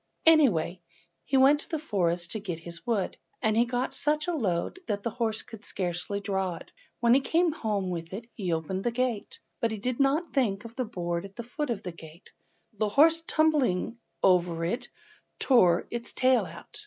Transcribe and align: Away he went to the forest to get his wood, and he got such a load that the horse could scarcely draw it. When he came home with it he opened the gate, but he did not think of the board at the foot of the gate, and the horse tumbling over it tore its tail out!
Away 0.25 0.81
he 1.25 1.37
went 1.37 1.59
to 1.59 1.69
the 1.69 1.77
forest 1.77 2.31
to 2.31 2.39
get 2.39 2.57
his 2.57 2.87
wood, 2.87 3.17
and 3.39 3.55
he 3.55 3.65
got 3.65 3.93
such 3.93 4.25
a 4.27 4.33
load 4.33 4.79
that 4.87 5.03
the 5.03 5.11
horse 5.11 5.43
could 5.43 5.63
scarcely 5.63 6.19
draw 6.19 6.55
it. 6.55 6.71
When 7.01 7.13
he 7.13 7.19
came 7.19 7.51
home 7.51 7.91
with 7.91 8.11
it 8.11 8.27
he 8.33 8.51
opened 8.51 8.83
the 8.83 8.89
gate, 8.89 9.37
but 9.59 9.69
he 9.69 9.77
did 9.77 9.99
not 9.99 10.33
think 10.33 10.65
of 10.65 10.75
the 10.75 10.85
board 10.85 11.23
at 11.23 11.35
the 11.35 11.43
foot 11.43 11.69
of 11.69 11.83
the 11.83 11.91
gate, 11.91 12.31
and 12.71 12.79
the 12.81 12.89
horse 12.89 13.21
tumbling 13.27 13.99
over 14.23 14.65
it 14.65 14.89
tore 15.37 15.85
its 15.91 16.13
tail 16.13 16.47
out! 16.47 16.79